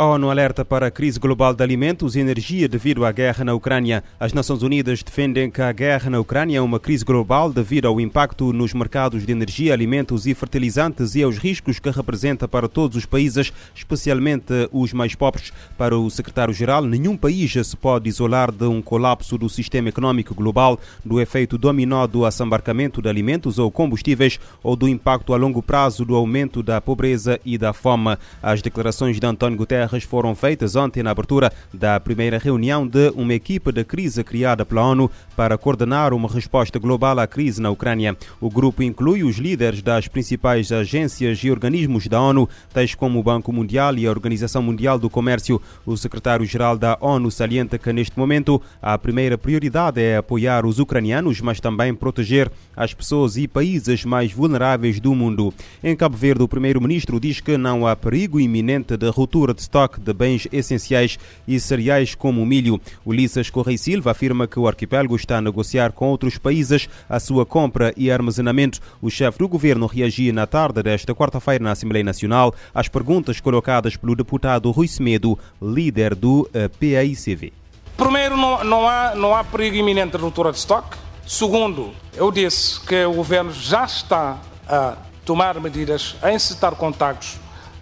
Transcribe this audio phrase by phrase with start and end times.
[0.00, 3.52] A ONU alerta para a crise global de alimentos e energia devido à guerra na
[3.52, 4.02] Ucrânia.
[4.18, 8.00] As Nações Unidas defendem que a guerra na Ucrânia é uma crise global devido ao
[8.00, 12.96] impacto nos mercados de energia, alimentos e fertilizantes e aos riscos que representa para todos
[12.96, 15.52] os países, especialmente os mais pobres.
[15.76, 20.80] Para o secretário-geral, nenhum país se pode isolar de um colapso do sistema econômico global,
[21.04, 26.06] do efeito dominó do assambarcamento de alimentos ou combustíveis ou do impacto a longo prazo
[26.06, 28.16] do aumento da pobreza e da fome.
[28.42, 33.34] As declarações de António Guterres foram feitas ontem na abertura da primeira reunião de uma
[33.34, 38.16] equipe de crise criada pela ONU para coordenar uma resposta global à crise na Ucrânia.
[38.40, 43.22] O grupo inclui os líderes das principais agências e organismos da ONU, tais como o
[43.22, 45.60] Banco Mundial e a Organização Mundial do Comércio.
[45.84, 51.40] O secretário-geral da ONU salienta que, neste momento, a primeira prioridade é apoiar os ucranianos,
[51.40, 55.52] mas também proteger as pessoas e países mais vulneráveis do mundo.
[55.82, 59.79] Em Cabo Verde, o primeiro-ministro diz que não há perigo iminente de ruptura de estoque
[59.88, 62.80] de bens essenciais e cereais como o milho.
[63.04, 67.46] Ulisses Correia Silva afirma que o arquipélago está a negociar com outros países a sua
[67.46, 68.80] compra e armazenamento.
[69.00, 73.96] O chefe do governo reagia na tarde desta quarta-feira na Assembleia Nacional às perguntas colocadas
[73.96, 77.52] pelo deputado Rui Semedo, líder do eh, PAICV.
[77.96, 80.96] Primeiro, não, não, há, não há perigo iminente de ruptura de estoque.
[81.26, 87.38] Segundo, eu disse que o governo já está a tomar medidas, a incitar contactos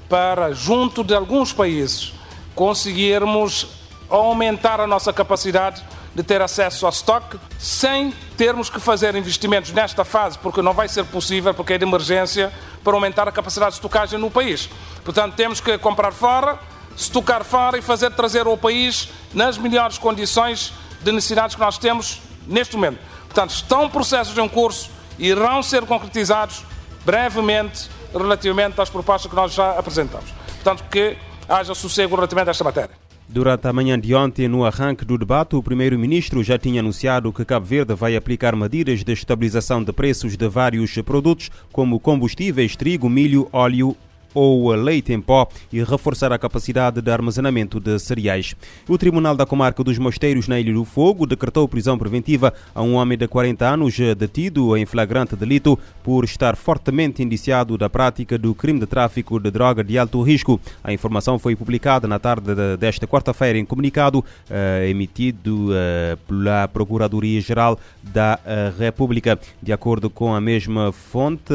[0.08, 2.12] para, junto de alguns países,
[2.54, 3.66] conseguirmos
[4.08, 10.04] aumentar a nossa capacidade de ter acesso ao estoque sem termos que fazer investimentos nesta
[10.04, 13.76] fase, porque não vai ser possível, porque é de emergência, para aumentar a capacidade de
[13.76, 14.68] estocagem no país.
[15.04, 16.58] Portanto, temos que comprar fora,
[16.96, 22.20] estocar fora e fazer trazer ao país nas melhores condições de necessidades que nós temos
[22.46, 22.98] neste momento.
[23.26, 26.64] Portanto, estão processos em curso, irão ser concretizados
[27.04, 30.30] brevemente relativamente às propostas que nós já apresentamos.
[30.54, 31.16] Portanto, que
[31.48, 33.08] haja sossego relativamente a esta matéria.
[33.30, 37.44] Durante a manhã de ontem, no arranque do debate, o primeiro-ministro já tinha anunciado que
[37.44, 43.06] Cabo Verde vai aplicar medidas de estabilização de preços de vários produtos, como combustíveis, trigo,
[43.08, 43.94] milho, óleo
[44.34, 48.54] ou leite em pó e reforçar a capacidade de armazenamento de cereais.
[48.88, 52.94] O Tribunal da Comarca dos Mosteiros, na Ilha do Fogo, decretou prisão preventiva a um
[52.94, 58.54] homem de 40 anos detido em flagrante delito por estar fortemente indiciado da prática do
[58.54, 60.60] crime de tráfico de droga de alto risco.
[60.82, 67.78] A informação foi publicada na tarde desta quarta-feira em comunicado uh, emitido uh, pela Procuradoria-Geral
[68.02, 69.38] da uh, República.
[69.62, 71.52] De acordo com a mesma fonte,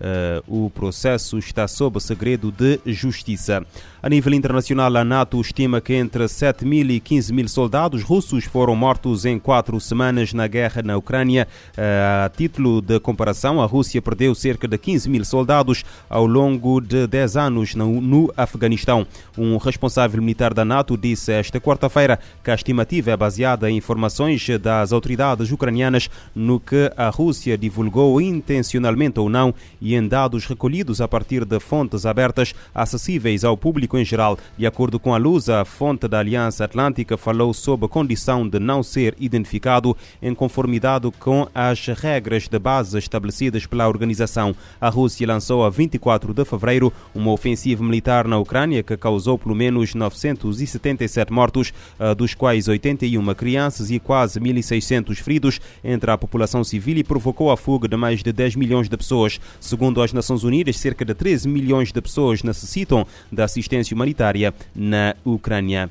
[0.00, 3.64] Uh, o processo está sob segredo de justiça.
[4.02, 8.44] A nível internacional, a NATO estima que entre 7 mil e 15 mil soldados russos
[8.44, 11.48] foram mortos em quatro semanas na guerra na Ucrânia.
[11.76, 16.80] Uh, a título de comparação, a Rússia perdeu cerca de 15 mil soldados ao longo
[16.80, 19.06] de 10 anos no, no Afeganistão.
[19.36, 24.46] Um responsável militar da NATO disse esta quarta-feira que a estimativa é baseada em informações
[24.60, 29.54] das autoridades ucranianas no que a Rússia divulgou intencionalmente ou não
[29.86, 34.36] e em dados recolhidos a partir de fontes abertas acessíveis ao público em geral.
[34.58, 38.58] De acordo com a Luz, a fonte da Aliança Atlântica falou sob a condição de
[38.58, 44.56] não ser identificado em conformidade com as regras de base estabelecidas pela organização.
[44.80, 49.54] A Rússia lançou a 24 de fevereiro uma ofensiva militar na Ucrânia que causou pelo
[49.54, 51.72] menos 977 mortos,
[52.16, 57.56] dos quais 81 crianças e quase 1.600 feridos entre a população civil e provocou a
[57.56, 59.38] fuga de mais de 10 milhões de pessoas.
[59.76, 65.14] Segundo as Nações Unidas, cerca de 13 milhões de pessoas necessitam da assistência humanitária na
[65.22, 65.90] Ucrânia.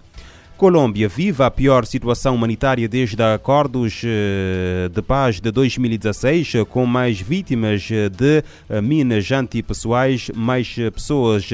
[0.57, 7.19] Colômbia vive a pior situação humanitária desde acordos eh, de paz de 2016, com mais
[7.19, 11.49] vítimas eh, de eh, minas antipessoais, mais pessoas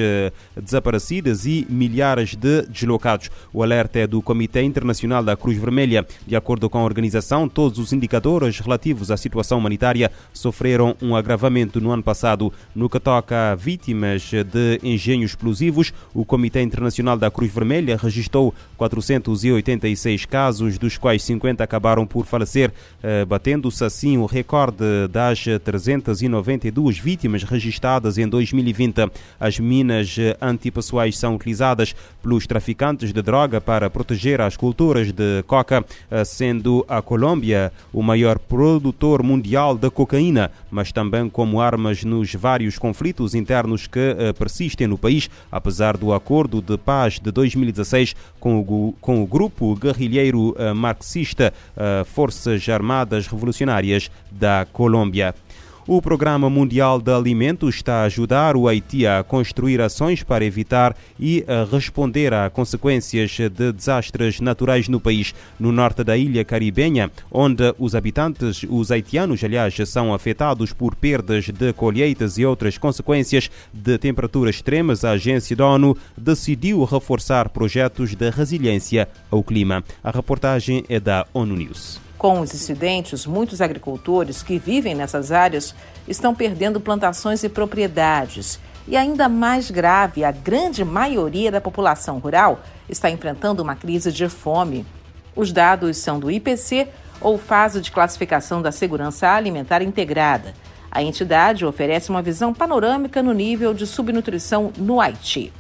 [0.56, 3.32] desaparecidas e milhares de deslocados.
[3.52, 6.06] O alerta é do Comitê Internacional da Cruz Vermelha.
[6.28, 11.82] De acordo com a organização, todos os indicadores relativos à situação humanitária sofreram um agravamento
[11.82, 12.54] no ano passado.
[12.76, 18.54] No que toca a vítimas de engenhos explosivos, o Comitê Internacional da Cruz Vermelha registrou
[18.92, 22.72] 486 casos, dos quais 50 acabaram por falecer,
[23.02, 29.10] eh, batendo-se assim o recorde das 392 vítimas registradas em 2020.
[29.40, 35.86] As minas antipessoais são utilizadas pelos traficantes de droga para proteger as culturas de coca,
[36.10, 42.34] eh, sendo a Colômbia o maior produtor mundial de cocaína, mas também como armas nos
[42.34, 48.16] vários conflitos internos que eh, persistem no país, apesar do acordo de paz de 2016
[48.40, 48.64] com o
[49.00, 51.54] com o grupo guerrilheiro marxista
[52.06, 55.34] Forças Armadas Revolucionárias da Colômbia.
[55.94, 60.96] O Programa Mundial de Alimentos está a ajudar o Haiti a construir ações para evitar
[61.20, 65.36] e responder a consequências de desastres naturais no país.
[65.60, 71.50] No norte da ilha caribenha, onde os habitantes, os haitianos, aliás, são afetados por perdas
[71.50, 78.16] de colheitas e outras consequências de temperaturas extremas, a agência da ONU decidiu reforçar projetos
[78.16, 79.84] de resiliência ao clima.
[80.02, 82.11] A reportagem é da ONU News.
[82.22, 85.74] Com os incidentes, muitos agricultores que vivem nessas áreas
[86.08, 88.60] estão perdendo plantações e propriedades.
[88.88, 94.30] E ainda mais grave, a grande maioria da população rural está enfrentando uma crise de
[94.30, 94.86] fome.
[95.36, 96.90] Os dados são do IPC,
[97.20, 100.54] ou Fase de Classificação da Segurança Alimentar Integrada.
[100.92, 105.52] A entidade oferece uma visão panorâmica no nível de subnutrição no Haiti.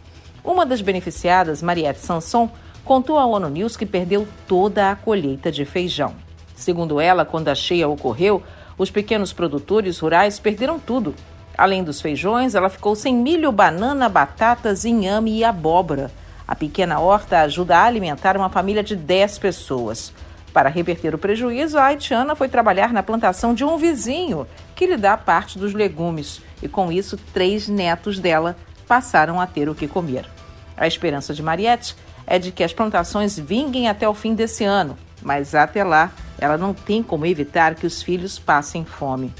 [0.43, 2.51] Uma das beneficiadas, Mariette Sanson,
[2.85, 6.13] contou à ONU News que perdeu toda a colheita de feijão.
[6.61, 8.43] Segundo ela, quando a cheia ocorreu,
[8.77, 11.15] os pequenos produtores rurais perderam tudo.
[11.57, 16.11] Além dos feijões, ela ficou sem milho, banana, batatas, inhame e abóbora.
[16.47, 20.13] A pequena horta ajuda a alimentar uma família de 10 pessoas.
[20.53, 24.97] Para reverter o prejuízo, a haitiana foi trabalhar na plantação de um vizinho, que lhe
[24.97, 28.55] dá parte dos legumes, e com isso, três netos dela
[28.87, 30.29] passaram a ter o que comer.
[30.77, 31.95] A esperança de Mariette
[32.27, 36.11] é de que as plantações vinguem até o fim desse ano, mas até lá
[36.41, 39.31] ela não tem como evitar que os filhos passem fome.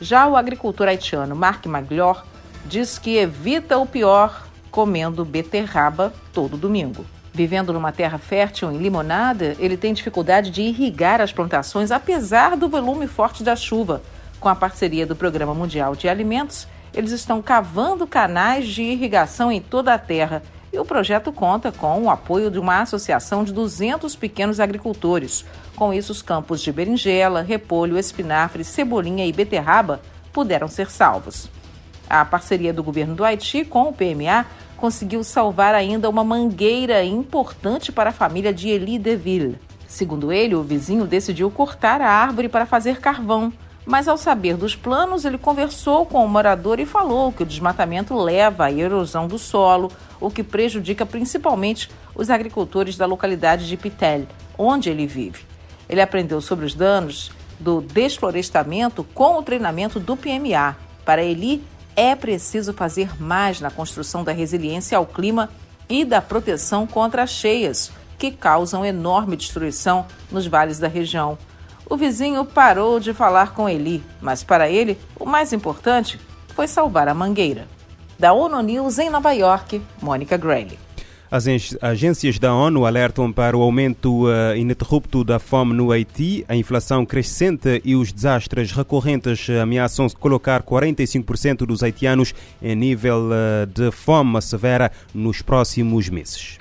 [0.00, 2.24] Já o agricultor haitiano Mark Maglior
[2.64, 7.04] diz que evita o pior comendo beterraba todo domingo.
[7.34, 12.68] Vivendo numa terra fértil em limonada, ele tem dificuldade de irrigar as plantações apesar do
[12.68, 14.00] volume forte da chuva.
[14.38, 19.60] Com a parceria do Programa Mundial de Alimentos, eles estão cavando canais de irrigação em
[19.60, 20.42] toda a terra
[20.78, 25.44] o projeto conta com o apoio de uma associação de 200 pequenos agricultores.
[25.76, 30.00] Com isso, os campos de berinjela, repolho, espinafre, cebolinha e beterraba
[30.32, 31.48] puderam ser salvos.
[32.08, 34.46] A parceria do governo do Haiti com o PMA
[34.76, 39.58] conseguiu salvar ainda uma mangueira importante para a família de Elie Deville.
[39.86, 43.52] Segundo ele, o vizinho decidiu cortar a árvore para fazer carvão.
[43.88, 48.14] Mas ao saber dos planos, ele conversou com o morador e falou que o desmatamento
[48.14, 49.90] leva à erosão do solo,
[50.20, 54.26] o que prejudica principalmente os agricultores da localidade de Pitel,
[54.58, 55.46] onde ele vive.
[55.88, 60.76] Ele aprendeu sobre os danos do desflorestamento com o treinamento do PMA.
[61.02, 61.64] Para ele,
[61.96, 65.48] é preciso fazer mais na construção da resiliência ao clima
[65.88, 71.38] e da proteção contra as cheias, que causam enorme destruição nos vales da região.
[71.90, 76.20] O vizinho parou de falar com Eli, mas para ele, o mais importante
[76.54, 77.66] foi salvar a mangueira.
[78.18, 80.78] Da ONU News em Nova York, Mônica Grayley.
[81.30, 81.46] As
[81.82, 87.04] agências da ONU alertam para o aumento uh, ininterrupto da fome no Haiti, a inflação
[87.04, 94.40] crescente e os desastres recorrentes ameaçam colocar 45% dos haitianos em nível uh, de fome
[94.40, 96.58] severa nos próximos meses.